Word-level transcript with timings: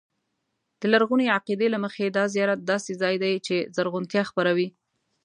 د 0.79 0.81
لرغوني 0.93 1.27
عقیدې 1.37 1.67
له 1.73 1.77
مخې 1.83 2.05
دا 2.17 2.23
زیارت 2.33 2.59
داسې 2.71 2.91
ځای 3.01 3.15
دی 3.23 3.33
چې 3.47 3.55
زرغونتیا 3.75 4.21
خپروي. 4.29 4.67